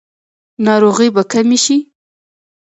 [0.65, 1.77] ناروغۍ به کمې شي؟